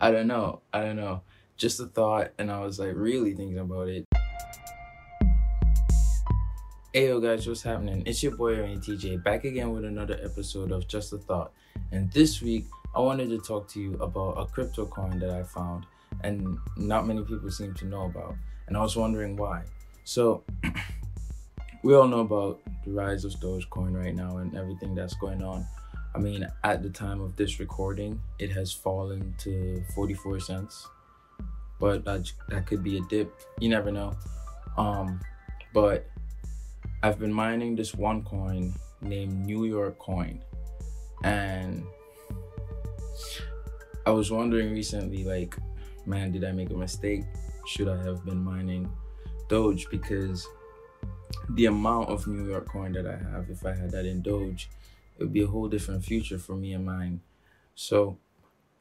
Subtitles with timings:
[0.00, 0.60] I don't know.
[0.72, 1.22] I don't know.
[1.56, 4.06] Just a thought, and I was like really thinking about it.
[6.92, 8.04] Hey yo guys, what's happening?
[8.06, 11.52] It's your boy Ryan TJ back again with another episode of Just a Thought.
[11.90, 15.42] And this week I wanted to talk to you about a crypto coin that I
[15.42, 15.84] found
[16.22, 18.36] and not many people seem to know about.
[18.68, 19.64] And I was wondering why.
[20.04, 20.44] So
[21.82, 25.66] we all know about the rise of Dogecoin right now and everything that's going on.
[26.18, 30.88] I mean, at the time of this recording, it has fallen to 44 cents.
[31.78, 33.32] But that, that could be a dip.
[33.60, 34.16] You never know.
[34.76, 35.20] Um,
[35.72, 36.10] but
[37.04, 40.42] I've been mining this one coin named New York Coin.
[41.22, 41.84] And
[44.04, 45.56] I was wondering recently, like,
[46.04, 47.22] man, did I make a mistake?
[47.64, 48.90] Should I have been mining
[49.48, 49.88] Doge?
[49.88, 50.48] Because
[51.50, 54.68] the amount of New York coin that I have, if I had that in Doge,
[55.18, 57.20] it would be a whole different future for me and mine.
[57.74, 58.18] So,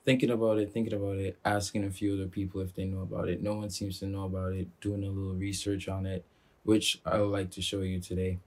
[0.06, 3.30] thinking about it, thinking about it, asking a few other people if they know about
[3.30, 3.42] it.
[3.42, 6.26] No one seems to know about it, doing a little research on it
[6.68, 8.40] which I would like to show you today.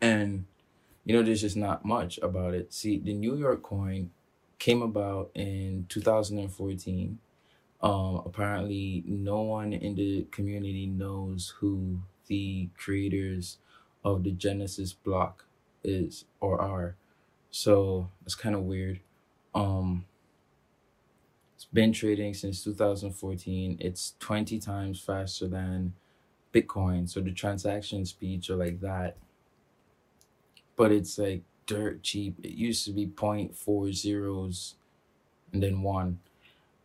[0.00, 0.44] And,
[1.04, 2.72] you know, there's just not much about it.
[2.72, 4.12] See, the New York coin
[4.60, 7.18] came about in 2014.
[7.82, 13.58] Um, apparently, no one in the community knows who the creators
[14.04, 15.44] of the Genesis block
[15.84, 16.96] is or are.
[17.50, 19.00] So it's kind of weird.
[19.54, 20.06] Um,
[21.54, 23.76] it's been trading since 2014.
[23.80, 25.94] It's 20 times faster than
[26.52, 27.08] Bitcoin.
[27.08, 29.16] So the transaction speeds are like that.
[30.76, 32.36] But it's like dirt cheap.
[32.42, 34.74] It used to be 0.4 zeros
[35.52, 36.20] and then one.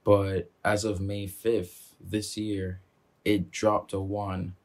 [0.03, 2.79] But as of May 5th this year,
[3.25, 4.55] it dropped a one.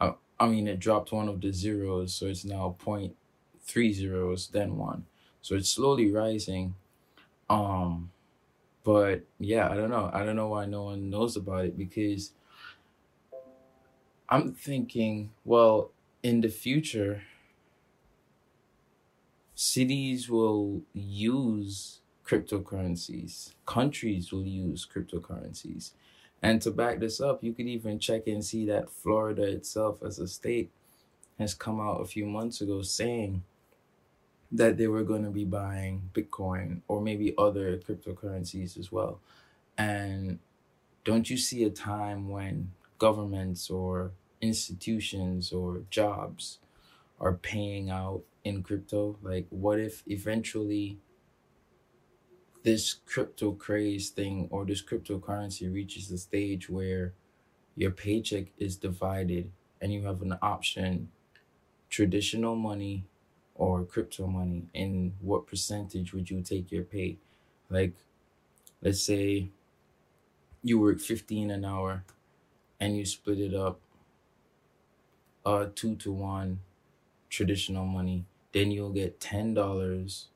[0.00, 2.14] Uh, I mean, it dropped one of the zeros.
[2.14, 2.76] So it's now
[3.66, 5.06] 0.3 zeros, then one.
[5.42, 6.74] So it's slowly rising.
[7.48, 8.10] Um,
[8.84, 10.10] but yeah, I don't know.
[10.12, 12.32] I don't know why no one knows about it because
[14.28, 15.90] I'm thinking, well,
[16.22, 17.22] in the future,
[19.54, 25.90] cities will use cryptocurrencies, countries will use cryptocurrencies.
[26.42, 30.18] And to back this up, you could even check and see that Florida itself, as
[30.18, 30.70] a state,
[31.38, 33.42] has come out a few months ago saying
[34.52, 39.20] that they were going to be buying Bitcoin or maybe other cryptocurrencies as well.
[39.78, 40.40] And
[41.04, 46.58] don't you see a time when governments or institutions or jobs
[47.20, 49.16] are paying out in crypto?
[49.22, 50.98] Like, what if eventually
[52.62, 57.14] this crypto craze thing or this cryptocurrency reaches the stage where
[57.76, 59.50] your paycheck is divided
[59.80, 61.10] and you have an option
[61.88, 63.04] traditional money
[63.60, 67.18] or crypto money and what percentage would you take your pay
[67.70, 67.94] like
[68.82, 69.50] let's say
[70.62, 72.04] you work 15 an hour
[72.80, 73.80] and you split it up
[75.44, 76.60] uh two to one
[77.30, 80.28] traditional money, then you'll get ten dollars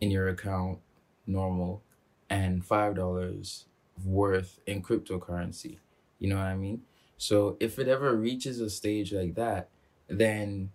[0.00, 0.78] in your account
[1.26, 1.82] normal
[2.28, 3.66] and five dollars
[4.04, 5.78] worth in cryptocurrency.
[6.18, 6.82] You know what I mean?
[7.16, 9.68] So if it ever reaches a stage like that,
[10.08, 10.72] then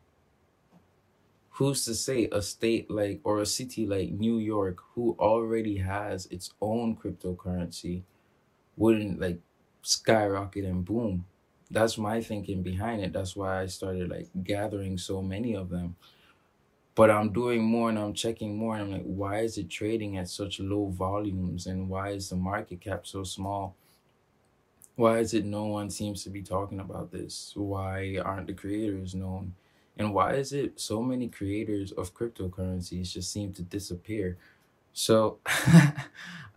[1.60, 6.26] who's to say a state like or a city like New York who already has
[6.28, 8.04] its own cryptocurrency
[8.78, 9.42] wouldn't like
[9.84, 11.26] skyrocket and boom
[11.72, 13.14] that's my thinking behind it.
[13.14, 15.98] That's why I started like gathering so many of them.
[16.96, 20.18] But I'm doing more and I'm checking more and I'm like, why is it trading
[20.18, 23.76] at such low volumes and why is the market cap so small?
[24.96, 27.56] Why is it no one seems to be talking about this?
[27.56, 29.56] Why aren't the creators known?
[30.00, 34.38] And why is it so many creators of cryptocurrencies just seem to disappear?
[34.94, 35.40] So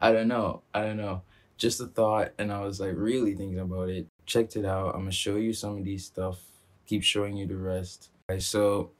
[0.00, 0.62] I don't know.
[0.72, 1.22] I don't know.
[1.58, 4.94] Just a thought, and I was like really thinking about it checked it out.
[4.94, 6.40] I'm gonna show you some of these stuff.
[6.86, 8.10] Keep showing you the rest.
[8.38, 8.90] So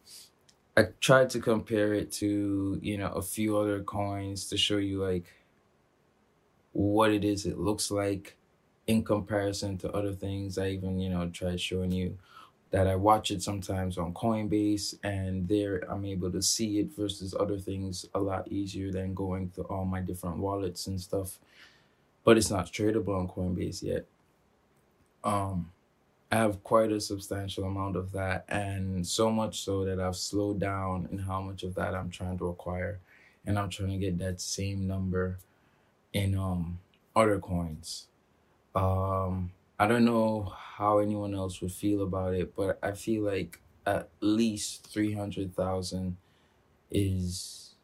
[0.77, 5.03] I tried to compare it to you know a few other coins to show you
[5.03, 5.27] like
[6.73, 8.37] what it is it looks like
[8.87, 10.59] in comparison to other things.
[10.59, 12.19] I even you know tried showing you
[12.73, 17.35] that I watch it sometimes on Coinbase and there I'm able to see it versus
[17.39, 21.39] other things a lot easier than going through all my different wallets and stuff.
[22.25, 24.07] But it's not tradable on Coinbase yet.
[25.23, 25.71] Um,
[26.31, 30.59] I have quite a substantial amount of that, and so much so that I've slowed
[30.59, 33.01] down in how much of that I'm trying to acquire,
[33.45, 35.39] and I'm trying to get that same number
[36.15, 36.79] in um
[37.15, 38.07] other coins.
[38.75, 39.53] Um,
[39.83, 44.11] I don't know how anyone else would feel about it, but I feel like at
[44.21, 46.19] least three hundred thousand
[46.89, 47.75] is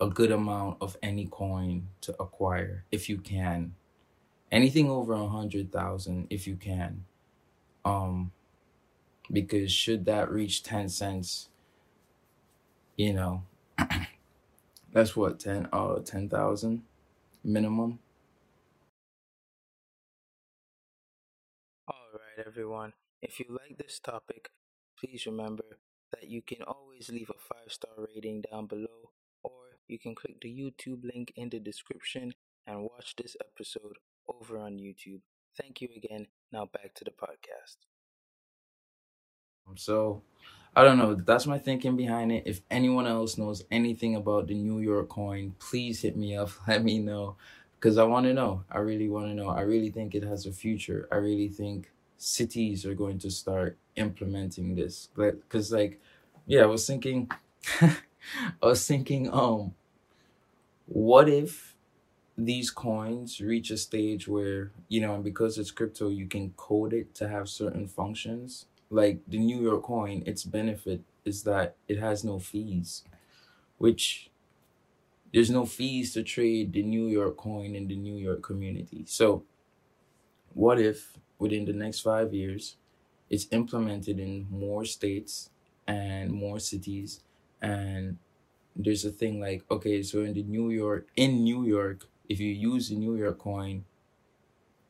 [0.00, 3.76] a good amount of any coin to acquire if you can.
[4.50, 7.04] Anything over a hundred thousand if you can.
[7.84, 8.32] Um
[9.30, 11.50] because should that reach 10 cents,
[12.96, 13.44] you know,
[14.92, 16.82] that's what 10 uh 10,000
[17.44, 18.00] minimum.
[22.46, 22.92] Everyone.
[23.22, 24.50] If you like this topic,
[24.98, 25.78] please remember
[26.12, 29.12] that you can always leave a five star rating down below,
[29.42, 32.34] or you can click the YouTube link in the description
[32.66, 33.96] and watch this episode
[34.28, 35.20] over on YouTube.
[35.60, 36.26] Thank you again.
[36.52, 37.76] Now back to the podcast.
[39.76, 40.22] So
[40.76, 41.14] I don't know.
[41.14, 42.42] That's my thinking behind it.
[42.46, 46.50] If anyone else knows anything about the New York coin, please hit me up.
[46.68, 47.36] Let me know.
[47.76, 48.64] Because I want to know.
[48.70, 49.48] I really want to know.
[49.48, 51.06] I really think it has a future.
[51.12, 55.08] I really think cities are going to start implementing this.
[55.16, 56.00] Because, like,
[56.46, 57.30] yeah, I was thinking,
[57.80, 57.96] I
[58.62, 59.74] was thinking, um,
[60.86, 61.74] what if
[62.36, 66.92] these coins reach a stage where, you know, and because it's crypto, you can code
[66.92, 68.66] it to have certain functions?
[68.94, 73.04] like the New York coin, its benefit is that it has no fees,
[73.78, 74.30] which
[75.32, 79.04] there's no fees to trade the New York coin in the New York community.
[79.06, 79.42] So,
[80.52, 82.76] what if within the next five years,
[83.28, 85.50] it's implemented in more states
[85.86, 87.20] and more cities,
[87.60, 88.18] and
[88.84, 91.98] there's a thing like okay, so in the New York, in New York,
[92.28, 93.84] if you use the New York coin,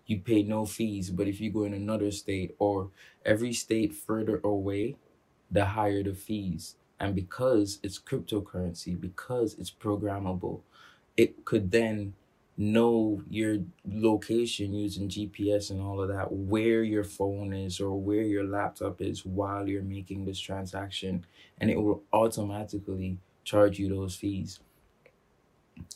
[0.07, 1.11] you pay no fees.
[1.11, 2.91] But if you go in another state or
[3.25, 4.97] every state further away,
[5.51, 6.77] the higher the fees.
[7.01, 10.61] And because it's cryptocurrency, because it's programmable,
[11.17, 12.15] it could then
[12.57, 18.23] know your location using GPS and all of that, where your phone is or where
[18.23, 21.27] your laptop is while you're making this transaction.
[21.59, 24.61] And it will automatically charge you those fees.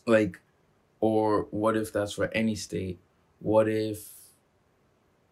[0.06, 0.40] Like,
[1.00, 2.98] or what if that's for any state?
[3.40, 4.08] what if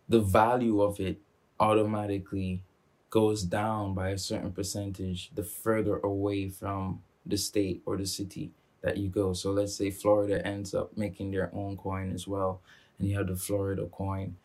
[0.08, 1.18] the value of it
[1.58, 2.62] automatically
[3.10, 8.50] goes down by a certain percentage the further away from the state or the city
[8.86, 9.34] that you go.
[9.34, 12.62] So let's say Florida ends up making their own coin as well,
[12.98, 14.36] and you have the Florida coin,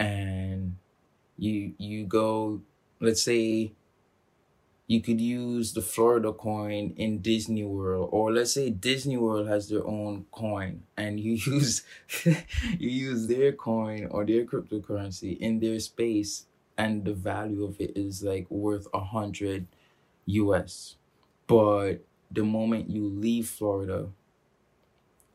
[0.00, 0.76] and
[1.38, 2.62] you you go,
[3.00, 3.72] let's say
[4.86, 9.68] you could use the Florida coin in Disney World, or let's say Disney World has
[9.68, 11.84] their own coin, and you use
[12.24, 17.96] you use their coin or their cryptocurrency in their space, and the value of it
[17.96, 19.66] is like worth a hundred
[20.26, 20.96] US.
[21.46, 24.08] But the moment you leave Florida,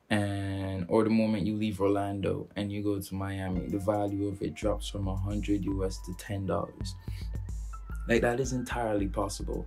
[0.09, 4.41] and or the moment you leave Orlando and you go to Miami, the value of
[4.41, 6.95] it drops from a hundred US to ten dollars.
[8.07, 9.65] Like that is entirely possible.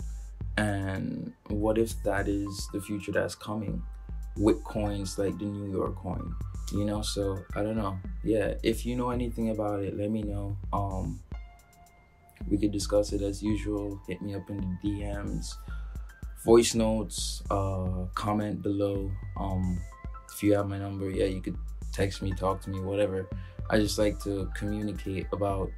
[0.56, 3.82] And what if that is the future that's coming
[4.36, 6.34] with coins like the New York coin?
[6.72, 7.98] You know, so I don't know.
[8.22, 10.56] Yeah, if you know anything about it, let me know.
[10.72, 11.20] Um
[12.48, 14.00] we could discuss it as usual.
[14.06, 15.54] Hit me up in the DMs,
[16.44, 19.11] voice notes, uh, comment below.
[19.38, 19.81] Um,
[20.32, 21.56] if you have my number, yeah, you could
[21.93, 23.29] text me, talk to me, whatever.
[23.70, 25.70] I just like to communicate about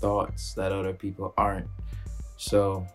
[0.00, 1.68] thoughts that other people aren't.
[2.36, 2.86] So,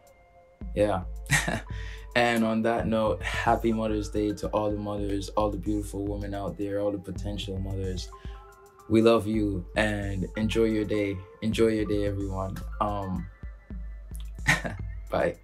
[0.76, 1.04] yeah.
[2.16, 6.34] and on that note, happy Mother's Day to all the mothers, all the beautiful women
[6.34, 8.10] out there, all the potential mothers.
[8.90, 11.16] We love you and enjoy your day.
[11.42, 12.58] Enjoy your day, everyone.
[12.82, 13.26] Um,
[15.10, 15.43] bye.